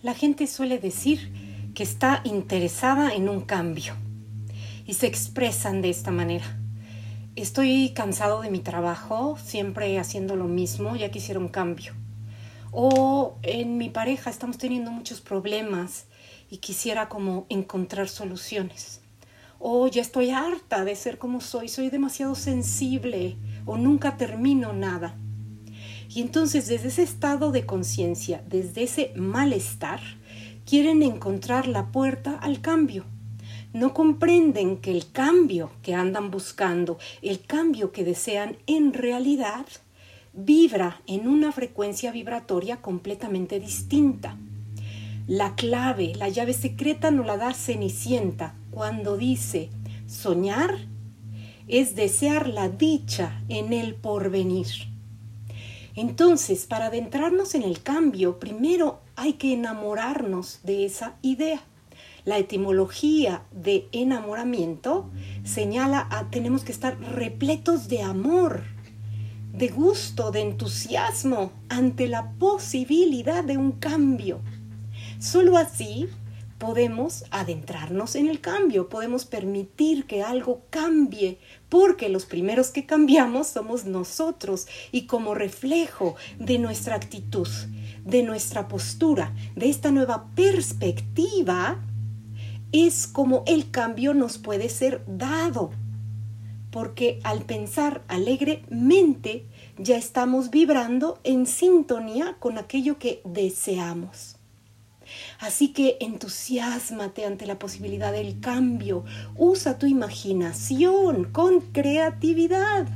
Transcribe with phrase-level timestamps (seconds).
[0.00, 3.94] La gente suele decir que está interesada en un cambio
[4.86, 6.44] y se expresan de esta manera.
[7.34, 11.94] Estoy cansado de mi trabajo, siempre haciendo lo mismo, ya quisiera un cambio.
[12.70, 16.06] O en mi pareja estamos teniendo muchos problemas
[16.48, 19.00] y quisiera como encontrar soluciones.
[19.58, 23.36] O ya estoy harta de ser como soy, soy demasiado sensible
[23.66, 25.16] o nunca termino nada.
[26.08, 30.00] Y entonces desde ese estado de conciencia, desde ese malestar,
[30.64, 33.04] quieren encontrar la puerta al cambio.
[33.72, 39.66] No comprenden que el cambio que andan buscando, el cambio que desean en realidad,
[40.32, 44.36] vibra en una frecuencia vibratoria completamente distinta.
[45.26, 49.68] La clave, la llave secreta no la da Cenicienta cuando dice
[50.06, 50.78] soñar
[51.66, 54.66] es desear la dicha en el porvenir.
[55.98, 61.60] Entonces, para adentrarnos en el cambio, primero hay que enamorarnos de esa idea.
[62.24, 65.10] La etimología de enamoramiento
[65.42, 68.62] señala a tenemos que estar repletos de amor,
[69.52, 74.38] de gusto, de entusiasmo ante la posibilidad de un cambio.
[75.18, 76.08] Solo así
[76.58, 83.46] podemos adentrarnos en el cambio, podemos permitir que algo cambie, porque los primeros que cambiamos
[83.46, 87.48] somos nosotros y como reflejo de nuestra actitud,
[88.04, 91.80] de nuestra postura, de esta nueva perspectiva,
[92.72, 95.70] es como el cambio nos puede ser dado,
[96.70, 99.46] porque al pensar alegremente
[99.78, 104.37] ya estamos vibrando en sintonía con aquello que deseamos.
[105.38, 109.04] Así que entusiasmate ante la posibilidad del cambio.
[109.36, 112.86] Usa tu imaginación con creatividad.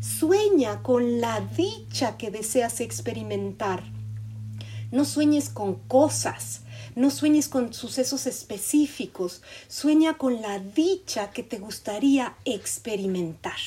[0.00, 3.82] Sueña con la dicha que deseas experimentar.
[4.90, 6.62] No sueñes con cosas,
[6.94, 13.58] no sueñes con sucesos específicos, sueña con la dicha que te gustaría experimentar.